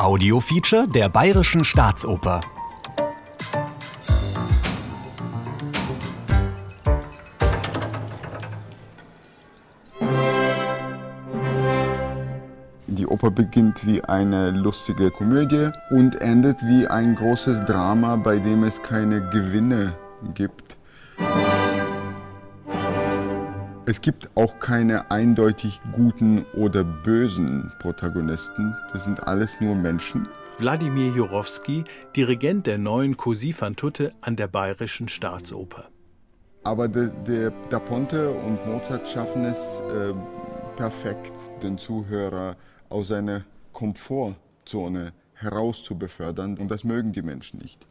Audiofeature 0.00 0.88
der 0.88 1.10
Bayerischen 1.10 1.62
Staatsoper. 1.62 2.40
Die 12.86 13.06
Oper 13.06 13.30
beginnt 13.30 13.86
wie 13.86 14.02
eine 14.02 14.52
lustige 14.52 15.10
Komödie 15.10 15.68
und 15.90 16.18
endet 16.22 16.62
wie 16.62 16.86
ein 16.86 17.14
großes 17.14 17.66
Drama, 17.66 18.16
bei 18.16 18.38
dem 18.38 18.64
es 18.64 18.80
keine 18.82 19.28
Gewinne 19.28 19.92
gibt. 20.32 20.79
Es 23.86 24.00
gibt 24.02 24.28
auch 24.36 24.58
keine 24.58 25.10
eindeutig 25.10 25.80
guten 25.92 26.44
oder 26.54 26.84
bösen 26.84 27.72
Protagonisten. 27.78 28.76
Das 28.92 29.04
sind 29.04 29.26
alles 29.26 29.56
nur 29.60 29.74
Menschen. 29.74 30.28
Wladimir 30.58 31.12
Jurowski, 31.14 31.84
Dirigent 32.14 32.66
der 32.66 32.76
neuen 32.76 33.16
Così 33.16 33.54
fan 33.54 33.76
tutte 33.76 34.12
an 34.20 34.36
der 34.36 34.48
Bayerischen 34.48 35.08
Staatsoper. 35.08 35.88
Aber 36.62 36.88
der, 36.88 37.08
der 37.08 37.52
Da 37.70 37.78
Ponte 37.78 38.30
und 38.30 38.66
Mozart 38.66 39.08
schaffen 39.08 39.46
es 39.46 39.80
äh, 39.80 40.12
perfekt, 40.76 41.32
den 41.62 41.78
Zuhörer 41.78 42.56
aus 42.90 43.08
seiner 43.08 43.44
Komfortzone 43.72 45.14
herauszubefördern. 45.32 46.58
Und 46.58 46.70
das 46.70 46.84
mögen 46.84 47.12
die 47.12 47.22
Menschen 47.22 47.60
nicht. 47.60 47.86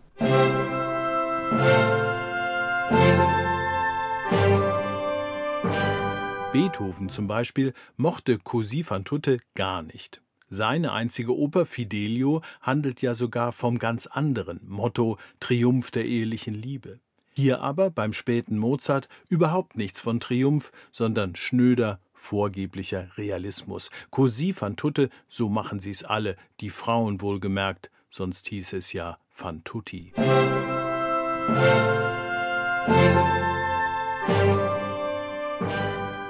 Beethoven 6.59 7.08
zum 7.08 7.26
Beispiel 7.26 7.72
mochte 7.95 8.38
Così 8.38 8.84
fan 8.84 9.05
tutte 9.05 9.40
gar 9.55 9.81
nicht. 9.81 10.22
Seine 10.50 10.92
einzige 10.92 11.34
Oper 11.34 11.66
Fidelio 11.66 12.42
handelt 12.59 13.02
ja 13.02 13.16
sogar 13.16 13.53
vom 13.53 13.80
ganz 13.80 14.08
anderen 14.08 14.59
Motto 14.67 15.17
Triumph 15.39 15.89
der 15.92 16.03
ehelichen 16.03 16.53
Liebe. 16.53 17.00
Hier 17.34 17.61
aber 17.61 17.89
beim 17.92 18.11
späten 18.11 18.58
Mozart 18.58 19.08
überhaupt 19.30 19.78
nichts 19.78 20.02
von 20.02 20.19
Triumph, 20.19 20.73
sondern 20.92 21.38
schnöder, 21.38 22.02
vorgeblicher 22.14 23.08
Realismus. 23.16 23.89
Così 24.09 24.52
fan 24.52 24.75
tutte, 24.75 25.09
so 25.30 25.47
machen 25.47 25.80
sie's 25.80 26.03
alle, 26.03 26.36
die 26.59 26.72
Frauen 26.72 27.22
wohlgemerkt, 27.22 27.89
sonst 28.09 28.50
hieß 28.50 28.73
es 28.73 28.91
ja 28.91 29.17
fan 29.30 29.64
tutti. 29.64 30.12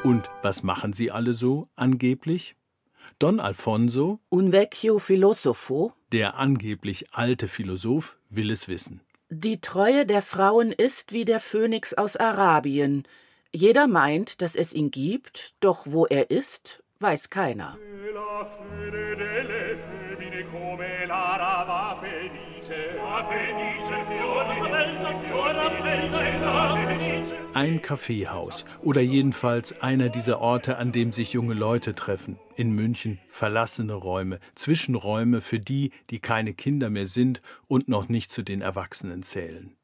Und 0.03 0.30
was 0.42 0.64
machen 0.64 0.94
sie 0.94 1.11
alle 1.11 1.33
so 1.33 1.67
angeblich? 1.75 2.55
Don 3.19 3.39
Alfonso, 3.39 4.19
Un 4.31 4.52
vecchio 4.52 5.00
filosofo, 5.00 5.94
der 6.11 6.38
angeblich 6.38 7.08
alte 7.11 7.47
Philosoph, 7.47 8.17
will 8.30 8.50
es 8.52 8.67
wissen. 8.67 9.02
die 9.31 9.61
Treue 9.61 10.05
der 10.08 10.22
Frauen 10.23 10.72
ist 10.72 11.11
wie 11.11 11.23
der 11.25 11.39
Phönix 11.39 11.94
aus 11.94 12.16
Arabien. 12.17 13.03
Jeder 13.53 13.88
meint, 13.88 14.42
dass 14.42 14.55
es 14.55 14.73
ihn 14.73 14.89
gibt, 14.92 15.53
doch 15.59 15.86
wo 15.88 16.05
er 16.08 16.31
ist, 16.31 16.83
weiß 17.00 17.30
keiner. 17.30 17.77
La 18.14 18.47
Ein 27.53 27.81
Kaffeehaus 27.81 28.64
oder 28.81 29.02
jedenfalls 29.02 29.81
einer 29.81 30.09
dieser 30.09 30.39
Orte, 30.39 30.78
an 30.78 30.92
dem 30.92 31.11
sich 31.11 31.34
junge 31.34 31.56
Leute 31.56 31.95
treffen. 31.95 32.39
In 32.56 32.72
München 32.73 33.20
verlassene 33.30 33.94
Räume, 33.94 34.39
Zwischenräume 34.56 35.42
für 35.42 35.59
die, 35.59 35.92
die 36.09 36.20
keine 36.20 36.53
Kinder 36.53 36.89
mehr 36.89 37.08
sind 37.08 37.42
und 37.67 37.89
noch 37.89 38.08
nicht 38.08 38.30
zu 38.31 38.44
den 38.44 38.61
Erwachsenen 38.61 39.23
zählen. 39.23 39.76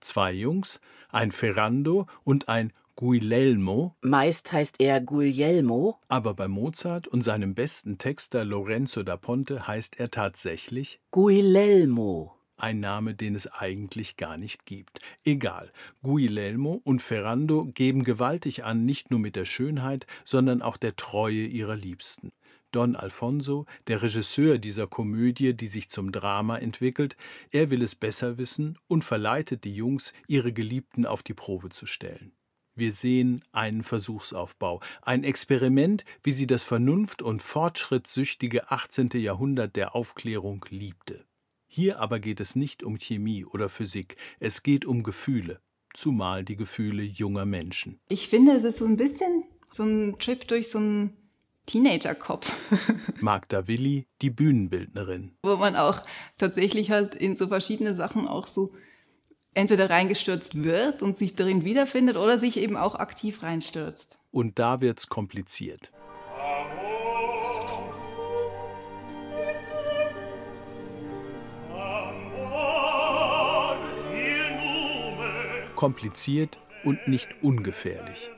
Zwei 0.00 0.32
Jungs, 0.32 0.80
ein 1.08 1.32
Ferrando 1.32 2.06
und 2.22 2.48
ein 2.48 2.72
Guilelmo, 2.98 3.94
Meist 4.00 4.52
heißt 4.52 4.76
er 4.78 5.02
Guglielmo, 5.02 6.00
aber 6.08 6.32
bei 6.32 6.48
Mozart 6.48 7.06
und 7.06 7.20
seinem 7.20 7.54
besten 7.54 7.98
Texter 7.98 8.42
Lorenzo 8.42 9.02
da 9.02 9.18
Ponte 9.18 9.66
heißt 9.66 10.00
er 10.00 10.10
tatsächlich 10.10 10.98
Guilelmo. 11.10 12.34
ein 12.56 12.80
Name, 12.80 13.14
den 13.14 13.34
es 13.34 13.48
eigentlich 13.48 14.16
gar 14.16 14.38
nicht 14.38 14.64
gibt. 14.64 15.00
Egal, 15.24 15.72
Guilelmo 16.02 16.80
und 16.84 17.02
Ferrando 17.02 17.66
geben 17.66 18.02
gewaltig 18.02 18.64
an, 18.64 18.86
nicht 18.86 19.10
nur 19.10 19.20
mit 19.20 19.36
der 19.36 19.44
Schönheit, 19.44 20.06
sondern 20.24 20.62
auch 20.62 20.78
der 20.78 20.96
Treue 20.96 21.44
ihrer 21.44 21.76
Liebsten. 21.76 22.32
Don 22.72 22.96
Alfonso, 22.96 23.66
der 23.88 24.00
Regisseur 24.00 24.56
dieser 24.56 24.86
Komödie, 24.86 25.52
die 25.52 25.68
sich 25.68 25.90
zum 25.90 26.12
Drama 26.12 26.56
entwickelt, 26.56 27.18
er 27.50 27.70
will 27.70 27.82
es 27.82 27.94
besser 27.94 28.38
wissen 28.38 28.78
und 28.88 29.04
verleitet 29.04 29.64
die 29.64 29.74
Jungs, 29.74 30.14
ihre 30.28 30.54
Geliebten 30.54 31.04
auf 31.04 31.22
die 31.22 31.34
Probe 31.34 31.68
zu 31.68 31.84
stellen. 31.84 32.32
Wir 32.78 32.92
sehen 32.92 33.42
einen 33.52 33.82
Versuchsaufbau, 33.82 34.80
ein 35.00 35.24
Experiment, 35.24 36.04
wie 36.22 36.32
sie 36.32 36.46
das 36.46 36.62
vernunft- 36.62 37.22
und 37.22 37.40
fortschrittssüchtige 37.40 38.70
18. 38.70 39.08
Jahrhundert 39.14 39.76
der 39.76 39.94
Aufklärung 39.94 40.62
liebte. 40.68 41.24
Hier 41.66 41.98
aber 42.00 42.20
geht 42.20 42.38
es 42.38 42.54
nicht 42.54 42.82
um 42.82 42.98
Chemie 42.98 43.46
oder 43.46 43.70
Physik, 43.70 44.16
es 44.40 44.62
geht 44.62 44.84
um 44.84 45.02
Gefühle, 45.02 45.60
zumal 45.94 46.44
die 46.44 46.56
Gefühle 46.56 47.02
junger 47.02 47.46
Menschen. 47.46 47.98
Ich 48.10 48.28
finde, 48.28 48.52
es 48.52 48.64
ist 48.64 48.76
so 48.78 48.84
ein 48.84 48.98
bisschen 48.98 49.44
so 49.70 49.82
ein 49.82 50.18
Trip 50.18 50.46
durch 50.46 50.68
so 50.68 50.76
einen 50.76 51.16
Teenagerkopf, 51.64 52.54
Magda 53.20 53.66
Willi, 53.68 54.06
die 54.20 54.30
Bühnenbildnerin. 54.30 55.32
wo 55.42 55.56
man 55.56 55.76
auch 55.76 56.04
tatsächlich 56.36 56.90
halt 56.90 57.14
in 57.14 57.36
so 57.36 57.48
verschiedene 57.48 57.94
Sachen 57.94 58.28
auch 58.28 58.46
so 58.46 58.74
entweder 59.56 59.88
reingestürzt 59.88 60.62
wird 60.62 61.02
und 61.02 61.16
sich 61.16 61.34
darin 61.34 61.64
wiederfindet 61.64 62.16
oder 62.16 62.36
sich 62.36 62.58
eben 62.58 62.76
auch 62.76 62.94
aktiv 62.94 63.42
reinstürzt. 63.42 64.18
Und 64.30 64.58
da 64.58 64.82
wird's 64.82 65.08
kompliziert. 65.08 65.90
Kompliziert 75.74 76.58
und 76.84 77.08
nicht 77.08 77.28
ungefährlich. 77.42 78.30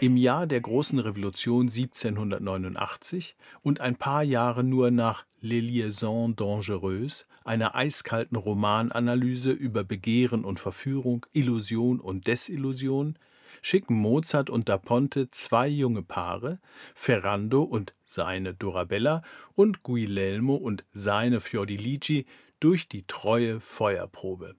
Im 0.00 0.16
Jahr 0.16 0.46
der 0.46 0.60
großen 0.60 0.98
Revolution 0.98 1.62
1789 1.62 3.36
und 3.62 3.80
ein 3.80 3.96
paar 3.96 4.22
Jahre 4.22 4.62
nur 4.64 4.90
nach 4.90 5.24
Les 5.40 5.60
Liaisons 5.60 6.36
Dangereuses, 6.36 7.26
einer 7.44 7.74
eiskalten 7.74 8.36
Romananalyse 8.36 9.50
über 9.50 9.84
Begehren 9.84 10.44
und 10.44 10.60
Verführung, 10.60 11.26
Illusion 11.32 12.00
und 12.00 12.26
Desillusion, 12.26 13.18
schicken 13.62 13.94
Mozart 13.94 14.50
und 14.50 14.68
Da 14.68 14.78
Ponte 14.78 15.30
zwei 15.30 15.68
junge 15.68 16.02
Paare, 16.02 16.60
Ferrando 16.94 17.62
und 17.62 17.94
seine 18.04 18.54
Dorabella 18.54 19.22
und 19.54 19.82
Guilelmo 19.82 20.54
und 20.54 20.84
seine 20.92 21.40
Fiordilici, 21.40 22.26
durch 22.60 22.88
die 22.88 23.06
treue 23.06 23.60
Feuerprobe. 23.60 24.56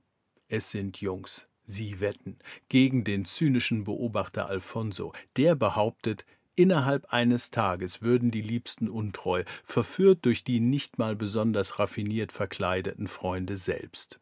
Es 0.47 0.71
sind 0.71 1.01
Jungs. 1.01 1.47
Sie 1.65 1.99
wetten 1.99 2.39
gegen 2.69 3.03
den 3.03 3.25
zynischen 3.25 3.83
Beobachter 3.83 4.49
Alfonso. 4.49 5.13
Der 5.37 5.53
behauptet, 5.53 6.25
innerhalb 6.59 7.13
eines 7.13 7.49
Tages 7.49 8.01
würden 8.01 8.31
die 8.31 8.41
Liebsten 8.41 8.89
untreu, 8.89 9.43
verführt 9.63 10.25
durch 10.25 10.43
die 10.43 10.59
nicht 10.59 10.99
mal 10.99 11.15
besonders 11.15 11.79
raffiniert 11.79 12.33
verkleideten 12.33 13.07
Freunde 13.07 13.57
selbst. 13.57 14.19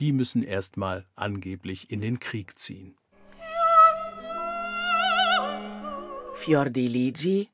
Die 0.00 0.12
müssen 0.12 0.42
erstmal 0.42 1.06
angeblich 1.14 1.90
in 1.90 2.00
den 2.00 2.18
Krieg 2.18 2.58
ziehen. 2.58 2.96
Fiordiligi, 6.34 7.48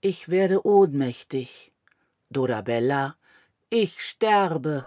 ich 0.00 0.28
werde 0.28 0.66
ohnmächtig. 0.66 1.72
Dorabella, 2.30 3.16
ich 3.70 4.00
sterbe. 4.00 4.86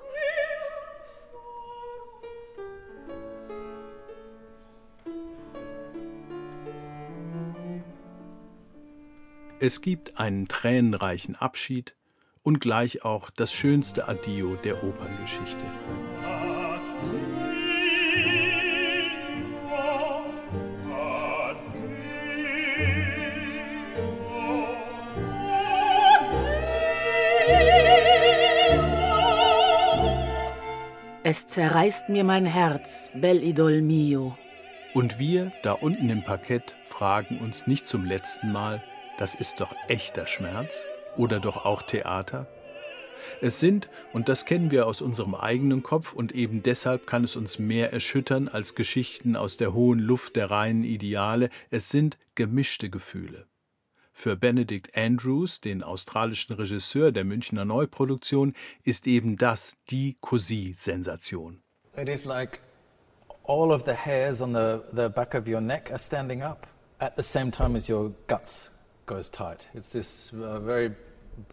Es 9.63 9.81
gibt 9.81 10.19
einen 10.19 10.47
tränenreichen 10.47 11.35
Abschied 11.35 11.95
und 12.41 12.61
gleich 12.61 13.05
auch 13.05 13.29
das 13.29 13.53
schönste 13.53 14.07
Adio 14.07 14.55
der 14.55 14.83
Operngeschichte. 14.83 15.63
Es 31.21 31.45
zerreißt 31.45 32.09
mir 32.09 32.23
mein 32.23 32.47
Herz, 32.47 33.11
bel 33.13 33.43
idol 33.43 33.83
mio. 33.83 34.35
Und 34.95 35.19
wir 35.19 35.51
da 35.61 35.73
unten 35.73 36.09
im 36.09 36.23
Parkett 36.23 36.75
fragen 36.83 37.37
uns 37.37 37.67
nicht 37.67 37.85
zum 37.85 38.05
letzten 38.05 38.51
Mal, 38.51 38.83
das 39.17 39.35
ist 39.35 39.59
doch 39.59 39.75
echter 39.87 40.27
Schmerz 40.27 40.85
oder 41.17 41.39
doch 41.39 41.65
auch 41.65 41.81
Theater? 41.81 42.47
Es 43.39 43.59
sind, 43.59 43.89
und 44.13 44.29
das 44.29 44.45
kennen 44.45 44.71
wir 44.71 44.87
aus 44.87 45.01
unserem 45.01 45.35
eigenen 45.35 45.83
Kopf, 45.83 46.13
und 46.13 46.31
eben 46.31 46.63
deshalb 46.63 47.07
kann 47.07 47.23
es 47.23 47.35
uns 47.35 47.59
mehr 47.59 47.93
erschüttern 47.93 48.47
als 48.47 48.75
Geschichten 48.75 49.35
aus 49.35 49.57
der 49.57 49.73
hohen 49.73 49.99
Luft 49.99 50.35
der 50.35 50.51
reinen 50.51 50.83
Ideale, 50.83 51.49
es 51.69 51.89
sind 51.89 52.17
gemischte 52.35 52.89
Gefühle. 52.89 53.45
Für 54.13 54.35
Benedict 54.35 54.95
Andrews, 54.95 55.61
den 55.61 55.83
australischen 55.83 56.55
Regisseur 56.55 57.11
der 57.11 57.23
Münchner 57.23 57.65
Neuproduktion, 57.65 58.53
ist 58.83 59.07
eben 59.07 59.37
das 59.37 59.77
die 59.89 60.17
Cousy-Sensation. 60.21 61.63
It 61.97 62.07
is 62.07 62.25
like 62.25 62.59
all 63.43 63.71
of 63.71 63.83
the 63.85 63.93
hairs 63.93 64.41
on 64.41 64.53
the, 64.53 64.81
the 64.93 65.09
back 65.09 65.33
of 65.33 65.47
your 65.47 65.61
neck 65.61 65.89
are 65.91 65.99
standing 65.99 66.43
up 66.43 66.67
at 66.99 67.15
the 67.15 67.23
same 67.23 67.51
time 67.51 67.75
as 67.75 67.89
your 67.89 68.13
guts 68.27 68.70
goes 69.11 69.29
tight. 69.29 69.67
It's 69.73 69.89
this 69.89 70.31
uh, 70.33 70.59
very 70.59 70.91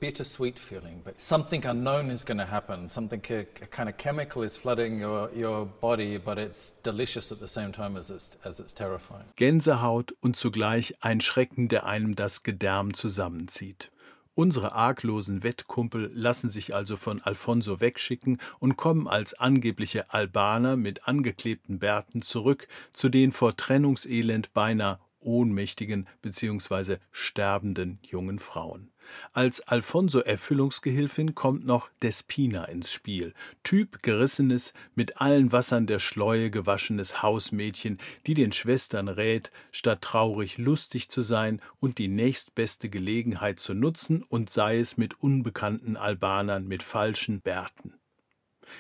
bittersweet 0.01 0.59
feeling, 0.59 1.01
but 1.05 1.21
something 1.21 1.65
unknown 1.65 2.11
is 2.11 2.25
going 2.25 2.39
to 2.39 2.47
happen. 2.47 2.89
Something 2.89 3.21
a, 3.31 3.41
a, 3.41 3.67
kind 3.67 3.89
of 3.89 3.97
chemical 3.97 4.43
is 4.45 4.57
flooding 4.57 5.01
your, 5.01 5.31
your 5.35 5.67
body, 5.67 6.19
but 6.19 6.39
it's 6.39 6.73
delicious 6.85 7.33
at 7.33 7.41
the 7.41 7.49
same 7.49 7.73
time 7.73 7.97
as 7.97 8.11
it's, 8.11 8.37
as 8.45 8.61
it's 8.61 8.73
terrifying. 8.73 9.25
Gänsehaut 9.37 10.13
und 10.21 10.37
zugleich 10.37 10.95
ein 11.01 11.21
Schrecken, 11.21 11.69
der 11.69 11.87
einem 11.87 12.15
das 12.15 12.45
Gedärm 12.45 12.95
zusammenzieht. 12.95 13.91
Unsere 14.35 14.73
arglosen 14.73 15.43
Wettkumpel 15.43 16.13
lassen 16.15 16.51
sich 16.51 16.73
also 16.77 16.97
von 16.97 17.21
Alfonso 17.23 17.81
wegschicken 17.81 18.39
und 18.61 18.77
kommen 18.77 19.09
als 19.09 19.35
angebliche 19.35 20.13
Albaner 20.13 20.77
mit 20.77 21.09
angeklebten 21.09 21.81
Bärten 21.81 22.23
zurück 22.23 22.69
zu 22.93 23.09
den 23.09 23.33
vor 23.33 23.57
Trennungselend 23.57 24.53
beinahe 24.53 25.01
ohnmächtigen 25.21 26.09
bzw. 26.23 26.99
sterbenden 27.11 27.99
jungen 28.03 28.39
Frauen. 28.39 28.91
Als 29.33 29.61
Alfonso 29.61 30.21
Erfüllungsgehilfin 30.21 31.35
kommt 31.35 31.65
noch 31.65 31.89
Despina 32.03 32.65
ins 32.65 32.93
Spiel, 32.93 33.35
Typ 33.63 34.03
gerissenes, 34.03 34.73
mit 34.95 35.21
allen 35.21 35.53
Wassern 35.53 35.87
der 35.87 35.99
Schleue 35.99 36.51
gewaschenes 36.51 37.23
Hausmädchen, 37.23 37.99
die 38.27 38.35
den 38.35 38.53
Schwestern 38.53 39.09
rät, 39.09 39.51
statt 39.73 40.03
traurig 40.03 40.59
lustig 40.59 41.09
zu 41.09 41.23
sein 41.23 41.61
und 41.79 41.99
die 41.99 42.09
nächstbeste 42.09 42.91
Gelegenheit 42.91 43.61
zu 43.61 43.75
nutzen 43.75 44.23
und 44.23 44.51
sei 44.51 44.79
es 44.79 44.97
mit 44.97 45.21
unbekannten 45.21 45.97
Albanern 45.97 46.67
mit 46.67 46.83
falschen 46.83 47.41
Bärten. 47.41 47.95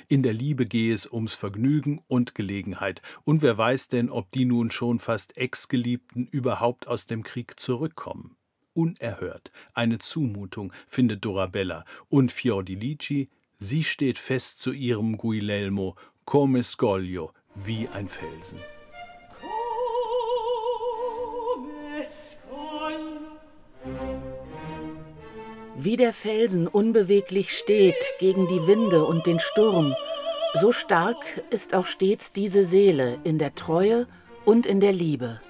In 0.08 0.22
der 0.22 0.32
Liebe 0.32 0.66
gehe 0.66 0.94
es 0.94 1.10
ums 1.10 1.34
Vergnügen 1.34 2.00
und 2.08 2.34
Gelegenheit, 2.34 3.02
und 3.24 3.42
wer 3.42 3.56
weiß 3.56 3.88
denn, 3.88 4.10
ob 4.10 4.30
die 4.32 4.44
nun 4.44 4.70
schon 4.70 4.98
fast 4.98 5.36
Ex-Geliebten 5.36 6.26
überhaupt 6.26 6.88
aus 6.88 7.06
dem 7.06 7.22
Krieg 7.22 7.58
zurückkommen? 7.58 8.36
Unerhört, 8.74 9.50
eine 9.74 9.98
Zumutung, 9.98 10.72
findet 10.86 11.24
Dorabella, 11.24 11.84
und 12.08 12.32
Fiordilici, 12.32 13.28
sie 13.58 13.84
steht 13.84 14.18
fest 14.18 14.60
zu 14.60 14.72
ihrem 14.72 15.16
Guilelmo, 15.16 15.96
come 16.24 16.62
scoglio, 16.62 17.32
wie 17.54 17.88
ein 17.88 18.08
Felsen. 18.08 18.58
Wie 25.80 25.96
der 25.96 26.12
Felsen 26.12 26.66
unbeweglich 26.66 27.56
steht 27.56 27.94
gegen 28.18 28.48
die 28.48 28.66
Winde 28.66 29.04
und 29.04 29.28
den 29.28 29.38
Sturm, 29.38 29.94
so 30.60 30.72
stark 30.72 31.44
ist 31.50 31.72
auch 31.72 31.86
stets 31.86 32.32
diese 32.32 32.64
Seele 32.64 33.20
in 33.22 33.38
der 33.38 33.54
Treue 33.54 34.08
und 34.44 34.66
in 34.66 34.80
der 34.80 34.92
Liebe. 34.92 35.40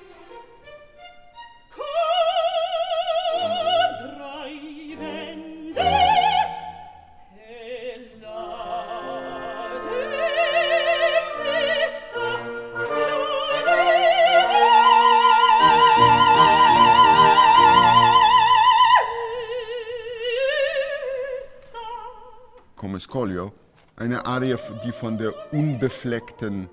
Scoglio, 22.98 23.52
eine 23.96 24.26
Arie, 24.26 24.56
die 24.84 24.92
von 24.92 25.19
der 25.19 25.52
unbefleckten 25.52 26.69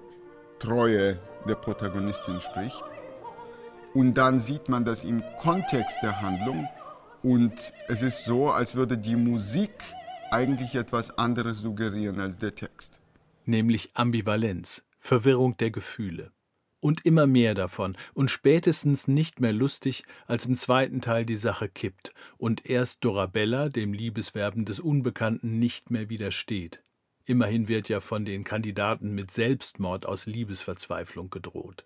Treue 0.59 1.19
der 1.47 1.55
Protagonistin 1.55 2.39
spricht. 2.39 2.83
Und 3.93 4.15
dann 4.15 4.39
sieht 4.39 4.69
man 4.69 4.85
das 4.85 5.03
im 5.03 5.23
Kontext 5.37 5.97
der 6.01 6.21
Handlung 6.21 6.67
und 7.23 7.53
es 7.87 8.01
ist 8.01 8.25
so, 8.25 8.49
als 8.49 8.75
würde 8.75 8.97
die 8.97 9.15
Musik 9.15 9.71
eigentlich 10.31 10.75
etwas 10.75 11.17
anderes 11.17 11.59
suggerieren 11.59 12.19
als 12.19 12.37
der 12.37 12.53
Text. 12.53 12.99
Nämlich 13.45 13.91
Ambivalenz, 13.93 14.83
Verwirrung 14.99 15.57
der 15.57 15.71
Gefühle 15.71 16.31
und 16.85 17.03
immer 17.03 17.25
mehr 17.25 17.55
davon 17.55 17.97
und 18.13 18.29
spätestens 18.29 19.07
nicht 19.07 19.39
mehr 19.39 19.53
lustig, 19.53 20.03
als 20.27 20.45
im 20.45 20.55
zweiten 20.55 21.01
Teil 21.01 21.25
die 21.25 21.35
Sache 21.35 21.67
kippt 21.67 22.13
und 22.37 22.63
erst 22.69 23.03
Dorabella 23.03 23.69
dem 23.69 23.91
Liebeswerben 23.91 24.65
des 24.65 24.79
Unbekannten 24.79 25.57
nicht 25.57 25.89
mehr 25.89 26.09
widersteht. 26.09 26.83
Immerhin 27.25 27.67
wird 27.67 27.89
ja 27.89 28.01
von 28.01 28.23
den 28.23 28.43
Kandidaten 28.43 29.15
mit 29.15 29.31
Selbstmord 29.31 30.05
aus 30.05 30.27
Liebesverzweiflung 30.27 31.31
gedroht. 31.31 31.85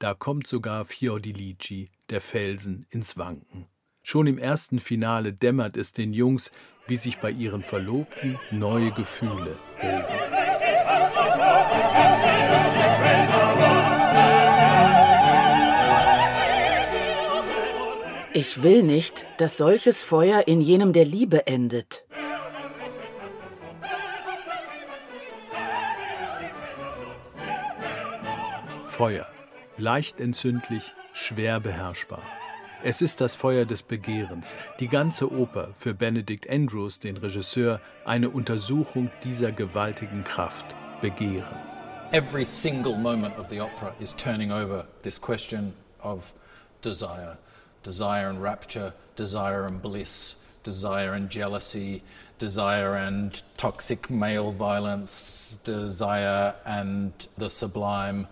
Da 0.00 0.14
kommt 0.14 0.48
sogar 0.48 0.84
Fiordilici, 0.84 1.92
der 2.10 2.20
Felsen, 2.20 2.86
ins 2.90 3.18
Wanken. 3.18 3.66
Schon 4.02 4.26
im 4.26 4.38
ersten 4.38 4.80
Finale 4.80 5.32
dämmert 5.32 5.76
es 5.76 5.92
den 5.92 6.12
Jungs, 6.12 6.50
wie 6.88 6.96
sich 6.96 7.18
bei 7.18 7.30
ihren 7.30 7.62
Verlobten 7.62 8.36
neue 8.50 8.90
Gefühle 8.90 9.56
regen. 9.80 10.28
Ich 18.40 18.62
will 18.62 18.84
nicht, 18.84 19.26
dass 19.38 19.56
solches 19.56 20.00
Feuer 20.00 20.46
in 20.46 20.60
jenem 20.60 20.92
der 20.92 21.04
Liebe 21.04 21.48
endet. 21.48 22.04
Feuer, 28.84 29.26
leicht 29.76 30.20
entzündlich, 30.20 30.94
schwer 31.12 31.58
beherrschbar. 31.58 32.22
Es 32.84 33.02
ist 33.02 33.20
das 33.20 33.34
Feuer 33.34 33.64
des 33.64 33.82
Begehrens. 33.82 34.54
Die 34.78 34.86
ganze 34.86 35.32
Oper 35.32 35.70
für 35.74 35.92
Benedict 35.92 36.48
Andrews, 36.48 37.00
den 37.00 37.16
Regisseur, 37.16 37.80
eine 38.04 38.30
Untersuchung 38.30 39.10
dieser 39.24 39.50
gewaltigen 39.50 40.22
Kraft. 40.22 40.76
Begehren. 41.00 41.58
Every 42.12 42.44
single 42.44 42.96
moment 42.96 43.36
of 43.36 43.48
the 43.50 43.60
opera 43.60 43.92
is 43.98 44.14
turning 44.14 44.52
over 44.52 44.86
this 45.02 45.20
question 45.20 45.74
of 46.00 46.32
desire. 46.82 47.36
Desire 47.88 48.28
and 48.28 48.42
rapture, 48.42 48.92
desire 49.16 49.64
and 49.64 49.80
bliss, 49.80 50.34
desire 50.62 51.14
and 51.14 51.30
jealousy, 51.30 52.02
desire 52.36 52.96
and 52.96 53.40
toxic 53.56 54.10
male 54.10 54.52
violence, 54.52 55.58
desire 55.64 56.54
and 56.66 57.14
the 57.38 57.48
sublime. 57.48 58.26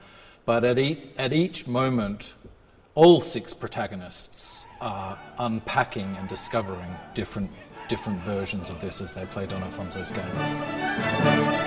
But 0.45 0.63
at 0.63 0.79
each, 0.79 0.99
at 1.17 1.33
each 1.33 1.67
moment, 1.67 2.35
all 2.95 3.23
six 3.23 3.55
protagonists 3.55 4.67
are 4.83 5.19
unpacking 5.39 6.15
and 6.19 6.29
discovering 6.29 6.95
different, 7.15 7.51
different 7.89 8.23
versions 8.27 8.69
of 8.69 8.79
this 8.83 9.01
as 9.01 9.15
they 9.15 9.25
play 9.25 9.47
Don 9.47 9.63
Alfonso's 9.63 10.11
games. 10.11 11.66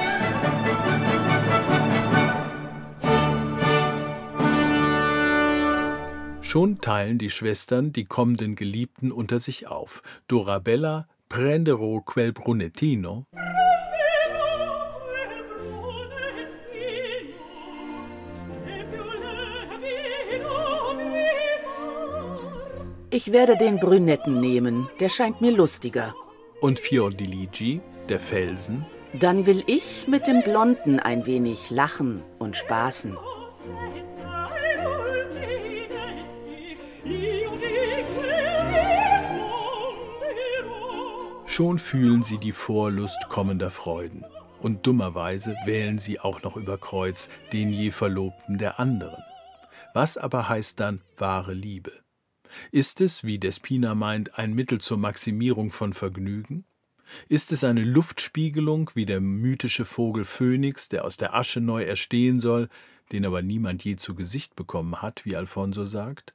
Schon 6.50 6.82
teilen 6.82 7.20
die 7.20 7.30
Schwestern 7.30 7.94
die 7.94 8.06
kommenden 8.06 8.56
Geliebten 8.56 9.12
unter 9.12 9.40
sich 9.40 9.68
auf. 9.68 10.02
Dorabella 10.28 11.08
prenderò 11.30 12.02
quel 12.04 12.34
brunettino. 12.34 13.26
Ich 23.12 23.32
werde 23.32 23.56
den 23.56 23.78
Brünetten 23.78 24.40
nehmen, 24.40 24.90
der 25.00 25.10
scheint 25.10 25.42
mir 25.42 25.52
lustiger. 25.52 26.16
Und 26.62 26.80
Fiordiligi, 26.80 27.80
der 28.10 28.20
Felsen? 28.20 28.88
Dann 29.14 29.46
will 29.46 29.64
ich 29.68 30.08
mit 30.08 30.26
dem 30.26 30.42
Blonden 30.42 31.00
ein 31.00 31.28
wenig 31.28 31.70
lachen 31.70 32.24
und 32.40 32.58
spaßen. 32.58 33.16
Schon 41.60 41.78
fühlen 41.78 42.24
sie 42.24 42.38
die 42.38 42.54
Vorlust 42.54 43.18
kommender 43.28 43.70
Freuden. 43.70 44.24
Und 44.62 44.88
dummerweise 44.88 45.58
wählen 45.66 45.98
sie 45.98 46.18
auch 46.18 46.42
noch 46.42 46.56
über 46.56 46.78
Kreuz 46.78 47.28
den 47.52 47.74
je 47.74 47.92
Verlobten 47.92 48.58
der 48.58 48.80
anderen. 48.80 49.22
Was 49.94 50.16
aber 50.16 50.48
heißt 50.48 50.80
dann 50.80 51.02
wahre 51.18 51.54
Liebe? 51.54 51.92
Ist 52.72 53.02
es, 53.02 53.26
wie 53.26 53.40
Despina 53.40 53.94
meint, 53.94 54.40
ein 54.40 54.54
Mittel 54.54 54.80
zur 54.80 55.00
Maximierung 55.00 55.74
von 55.74 55.92
Vergnügen? 55.92 56.64
Ist 57.28 57.52
es 57.52 57.66
eine 57.66 57.84
Luftspiegelung 57.84 58.92
wie 58.94 59.06
der 59.06 59.20
mythische 59.20 59.84
Vogel 59.84 60.24
Phönix, 60.24 60.88
der 60.88 61.04
aus 61.04 61.18
der 61.18 61.36
Asche 61.36 61.60
neu 61.60 61.84
erstehen 61.84 62.40
soll, 62.40 62.70
den 63.12 63.26
aber 63.26 63.42
niemand 63.42 63.84
je 63.84 63.98
zu 63.98 64.16
Gesicht 64.16 64.56
bekommen 64.56 65.02
hat, 65.02 65.26
wie 65.26 65.36
Alfonso 65.36 65.88
sagt? 65.88 66.34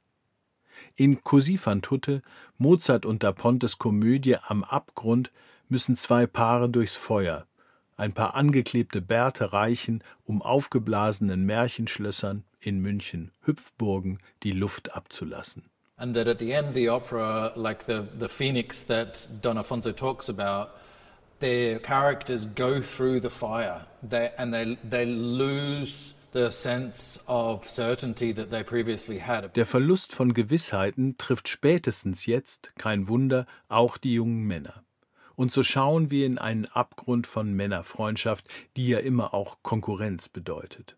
In 0.95 1.23
Così 1.23 1.57
fan 1.57 1.81
tutte, 1.81 2.21
Mozart 2.57 3.05
und 3.05 3.23
Da 3.23 3.31
Pontes 3.31 3.77
Komödie 3.77 4.37
Am 4.47 4.63
Abgrund 4.63 5.31
müssen 5.69 5.95
zwei 5.95 6.27
Paare 6.27 6.69
durchs 6.69 6.95
Feuer, 6.95 7.45
ein 7.97 8.13
paar 8.13 8.35
angeklebte 8.35 9.01
Bärte 9.01 9.53
reichen, 9.53 10.03
um 10.25 10.41
aufgeblasenen 10.41 11.45
Märchenschlössern 11.45 12.43
in 12.59 12.81
München 12.81 13.31
Hüpfburgen 13.41 14.19
die 14.43 14.51
Luft 14.51 14.95
abzulassen. 14.95 15.63
And 15.97 16.13
that 16.15 16.27
at 16.27 16.39
the 16.39 16.51
end 16.51 16.75
the 16.75 16.89
opera, 16.89 17.53
like 17.55 17.85
the, 17.85 18.03
the 18.19 18.27
phoenix 18.27 18.85
that 18.85 19.29
Don 19.41 19.57
Afonso 19.57 19.93
talks 19.93 20.27
about, 20.27 20.71
their 21.39 21.79
characters 21.79 22.47
go 22.55 22.81
through 22.81 23.21
the 23.21 23.29
fire 23.29 23.85
they, 24.03 24.31
and 24.37 24.53
they, 24.53 24.77
they 24.83 25.05
lose 25.05 26.14
Der 29.55 29.65
Verlust 29.65 30.11
von 30.11 30.33
Gewissheiten 30.33 31.17
trifft 31.17 31.47
spätestens 31.47 32.25
jetzt, 32.25 32.73
kein 32.77 33.07
Wunder, 33.07 33.45
auch 33.69 33.95
die 33.95 34.15
jungen 34.15 34.43
Männer. 34.43 34.83
Und 35.35 35.53
so 35.53 35.63
schauen 35.63 36.11
wir 36.11 36.25
in 36.25 36.37
einen 36.37 36.65
Abgrund 36.65 37.25
von 37.25 37.53
Männerfreundschaft, 37.53 38.49
die 38.75 38.89
ja 38.89 38.99
immer 38.99 39.33
auch 39.33 39.59
Konkurrenz 39.63 40.27
bedeutet. 40.27 40.97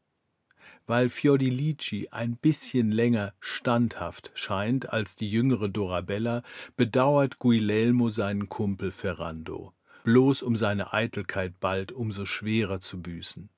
Weil 0.87 1.09
Fiordilici 1.09 2.07
ein 2.09 2.37
bisschen 2.37 2.89
länger 2.89 3.35
standhaft 3.39 4.31
scheint 4.33 4.91
als 4.91 5.15
die 5.15 5.29
jüngere 5.29 5.69
Dorabella, 5.69 6.41
bedauert 6.77 7.37
Guilelmo 7.37 8.09
seinen 8.09 8.49
Kumpel 8.49 8.91
Ferrando, 8.91 9.73
bloß 10.03 10.41
um 10.41 10.55
seine 10.55 10.93
Eitelkeit 10.93 11.59
bald 11.59 11.91
umso 11.91 12.25
schwerer 12.25 12.81
zu 12.81 12.99
büßen. 13.03 13.51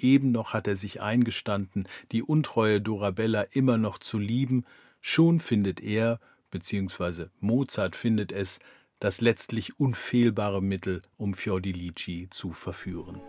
Eben 0.00 0.32
noch 0.32 0.52
hat 0.52 0.66
er 0.66 0.76
sich 0.76 1.00
eingestanden, 1.00 1.86
die 2.12 2.22
untreue 2.22 2.80
Dorabella 2.80 3.42
immer 3.52 3.78
noch 3.78 3.98
zu 3.98 4.18
lieben, 4.18 4.64
schon 5.00 5.40
findet 5.40 5.80
er, 5.80 6.20
beziehungsweise 6.50 7.30
Mozart 7.40 7.96
findet 7.96 8.32
es, 8.32 8.58
das 8.98 9.20
letztlich 9.20 9.80
unfehlbare 9.80 10.62
Mittel, 10.62 11.02
um 11.16 11.34
Fiordilici 11.34 12.28
zu 12.30 12.52
verführen. 12.52 13.20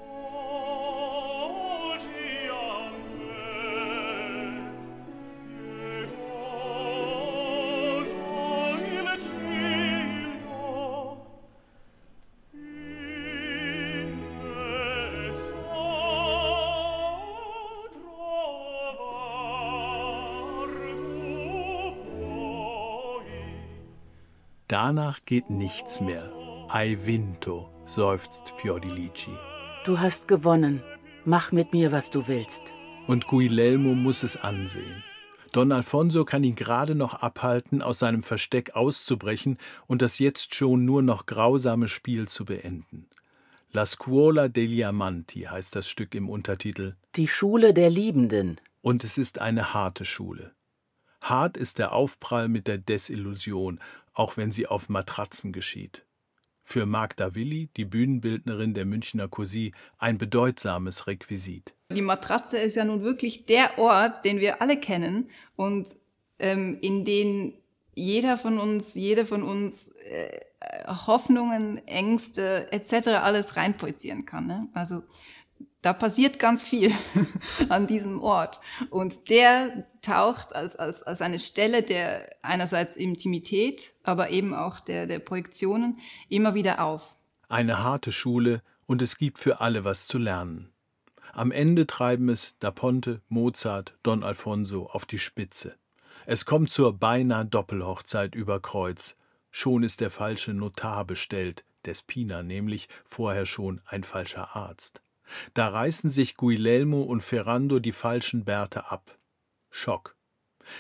Danach 24.72 25.20
geht 25.26 25.50
nichts 25.50 26.00
mehr. 26.00 26.32
Ai 26.70 26.98
vinto, 27.06 27.70
seufzt 27.86 28.54
Fiordilici. 28.56 29.32
Du 29.84 30.00
hast 30.00 30.30
gewonnen. 30.30 30.82
Mach 31.26 31.52
mit 31.52 31.74
mir, 31.74 31.92
was 31.92 32.10
du 32.10 32.30
willst. 32.30 32.72
Und 33.06 33.28
Guilelmo 33.28 33.96
muss 33.96 34.24
es 34.24 34.38
ansehen. 34.38 35.04
Don 35.52 35.74
Alfonso 35.74 36.24
kann 36.24 36.46
ihn 36.46 36.56
gerade 36.56 36.96
noch 36.96 37.16
abhalten, 37.16 37.82
aus 37.82 38.00
seinem 38.00 38.24
Versteck 38.24 38.74
auszubrechen 38.74 39.58
und 39.88 40.02
das 40.02 40.20
jetzt 40.20 40.56
schon 40.56 40.86
nur 40.86 41.02
noch 41.02 41.26
grausame 41.26 41.90
Spiel 41.90 42.30
zu 42.30 42.46
beenden. 42.46 43.10
La 43.74 43.86
Scuola 43.86 44.48
degli 44.48 44.86
Amanti 44.86 45.42
heißt 45.42 45.76
das 45.76 45.90
Stück 45.90 46.16
im 46.16 46.30
Untertitel. 46.30 46.96
Die 47.18 47.28
Schule 47.28 47.74
der 47.74 47.90
Liebenden. 47.90 48.62
Und 48.82 49.04
es 49.04 49.18
ist 49.18 49.40
eine 49.40 49.74
harte 49.74 50.06
Schule. 50.06 50.54
Hart 51.22 51.56
ist 51.56 51.78
der 51.78 51.94
Aufprall 51.94 52.48
mit 52.48 52.68
der 52.68 52.78
Desillusion, 52.78 53.80
auch 54.14 54.38
wenn 54.38 54.52
sie 54.52 54.68
auf 54.68 54.90
Matratzen 54.90 55.54
geschieht. 55.54 56.06
Für 56.64 56.86
Magda 56.86 57.36
Willi, 57.36 57.70
die 57.78 57.86
Bühnenbildnerin 57.86 58.74
der 58.74 58.86
Münchner 58.86 59.28
Così, 59.28 59.74
ein 59.98 60.18
bedeutsames 60.18 61.08
Requisit. 61.08 61.74
Die 61.90 62.02
Matratze 62.02 62.58
ist 62.58 62.76
ja 62.76 62.86
nun 62.86 63.04
wirklich 63.04 63.46
der 63.46 63.78
Ort, 63.78 64.26
den 64.26 64.40
wir 64.40 64.62
alle 64.62 64.78
kennen 64.78 65.30
und 65.56 65.96
ähm, 66.40 66.78
in 66.82 67.06
den 67.06 67.54
jeder 67.94 68.38
von 68.38 68.58
uns, 68.58 68.96
jede 68.96 69.26
von 69.26 69.44
uns 69.44 69.90
äh, 70.10 70.40
Hoffnungen, 70.88 71.86
Ängste 71.88 72.72
etc. 72.72 73.10
alles 73.10 73.56
reinprojizieren 73.56 74.26
kann. 74.26 74.48
Ne? 74.48 74.68
Also 74.74 75.04
da 75.82 75.94
passiert 75.94 76.40
ganz 76.40 76.66
viel 76.66 76.92
an 77.70 77.88
diesem 77.88 78.22
Ort. 78.22 78.62
Und 78.90 79.30
der 79.30 79.88
taucht 80.02 80.56
als, 80.56 80.76
als, 80.76 81.04
als 81.04 81.22
eine 81.22 81.40
Stelle 81.40 81.84
der 81.84 82.30
einerseits 82.42 82.96
Intimität, 82.96 83.92
aber 84.04 84.30
eben 84.30 84.54
auch 84.54 84.80
der, 84.80 85.08
der 85.08 85.20
Projektionen 85.20 86.00
immer 86.30 86.54
wieder 86.54 86.84
auf. 86.84 87.16
Eine 87.50 87.84
harte 87.84 88.12
Schule 88.12 88.62
und 88.86 89.02
es 89.02 89.18
gibt 89.18 89.40
für 89.40 89.62
alle 89.62 89.84
was 89.84 90.08
zu 90.08 90.18
lernen. 90.18 90.72
Am 91.34 91.52
Ende 91.52 91.88
treiben 91.88 92.30
es 92.30 92.56
Da 92.60 92.72
Ponte, 92.72 93.22
Mozart, 93.30 93.98
Don 94.04 94.24
Alfonso 94.24 94.88
auf 94.88 95.06
die 95.06 95.20
Spitze. 95.20 95.76
Es 96.26 96.46
kommt 96.46 96.72
zur 96.72 96.94
beinahe 96.94 97.46
Doppelhochzeit 97.46 98.36
über 98.36 98.60
Kreuz. 98.60 99.16
Schon 99.50 99.84
ist 99.84 100.02
der 100.02 100.12
falsche 100.12 100.54
Notar 100.54 101.06
bestellt, 101.06 101.64
Despina 101.86 102.44
nämlich, 102.44 102.90
vorher 103.06 103.46
schon 103.46 103.82
ein 103.86 104.04
falscher 104.04 104.56
Arzt. 104.56 105.02
Da 105.54 105.68
reißen 105.68 106.10
sich 106.10 106.36
Guilelmo 106.36 107.02
und 107.02 107.22
Ferrando 107.22 107.80
die 107.80 107.92
falschen 107.92 108.46
Bärte 108.46 108.92
ab. 108.92 109.18
Schock. 109.70 110.16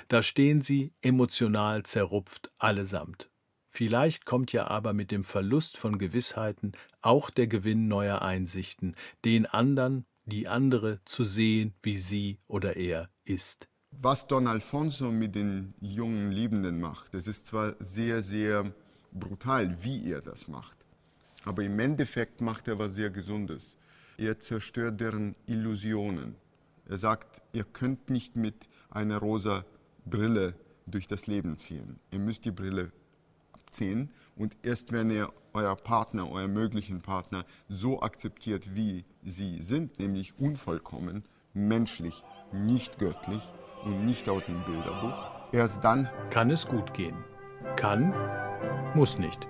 Da 0.08 0.22
stehen 0.24 0.62
sie 0.62 0.93
emotional 1.01 1.84
zerrupft 1.84 2.51
allesamt. 2.60 3.29
Vielleicht 3.70 4.25
kommt 4.25 4.51
ja 4.51 4.67
aber 4.67 4.93
mit 4.93 5.12
dem 5.12 5.24
Verlust 5.24 5.77
von 5.77 5.98
Gewissheiten 5.98 6.74
auch 7.01 7.29
der 7.29 7.48
Gewinn 7.48 7.88
neuer 7.88 8.22
Einsichten, 8.22 8.96
den 9.24 9.46
anderen, 9.46 10.05
die 10.25 10.48
andere 10.48 11.00
zu 11.05 11.24
sehen, 11.24 11.74
wie 11.81 11.98
sie 11.98 12.39
oder 12.48 12.75
er 12.75 13.10
ist. 13.24 13.70
Was 13.91 14.27
Don 14.27 14.48
Alfonso 14.48 15.12
mit 15.12 15.36
den 15.36 15.74
jungen 15.79 16.31
Liebenden 16.31 16.79
macht, 16.79 17.13
das 17.13 17.27
ist 17.27 17.48
zwar 17.48 17.75
sehr, 17.79 18.22
sehr 18.22 18.74
brutal, 19.12 19.84
wie 19.84 20.12
er 20.12 20.22
das 20.22 20.48
macht, 20.48 20.77
aber 21.43 21.63
im 21.63 21.79
Endeffekt 21.79 22.41
macht 22.41 22.67
er 22.67 22.77
was 22.77 22.96
sehr 22.96 23.10
Gesundes. 23.10 23.77
Er 24.22 24.40
zerstört 24.40 25.01
deren 25.01 25.36
Illusionen. 25.48 26.36
Er 26.88 26.98
sagt, 26.98 27.42
ihr 27.54 27.63
könnt 27.63 28.12
nicht 28.12 28.36
mit 28.36 28.70
einer 28.92 29.18
rosa 29.18 29.66
Brille 30.06 30.54
durch 30.86 31.08
das 31.08 31.25
Leben 31.25 31.58
ziehen. 31.58 32.00
Ihr 32.12 32.20
müsst 32.20 32.46
die 32.46 32.51
Brille 32.51 32.92
abziehen 33.51 34.12
und 34.36 34.56
erst 34.62 34.92
wenn 34.92 35.10
ihr 35.10 35.34
euer 35.54 35.75
Partner, 35.75 36.30
euer 36.30 36.48
möglichen 36.48 37.01
Partner 37.01 37.46
so 37.68 38.04
akzeptiert, 38.04 38.75
wie 38.75 39.06
sie 39.24 39.60
sind, 39.63 39.98
nämlich 39.98 40.38
unvollkommen, 40.38 41.24
menschlich, 41.56 42.24
nicht 42.51 43.00
göttlich 43.00 43.42
und 43.84 44.06
nicht 44.06 44.30
aus 44.30 44.46
dem 44.46 44.63
Bilderbuch, 44.66 45.51
erst 45.51 45.84
dann 45.84 46.08
kann 46.30 46.51
es 46.51 46.68
gut 46.68 46.94
gehen. 46.94 47.18
Kann, 47.75 48.13
muss 48.94 49.18
nicht. 49.18 49.48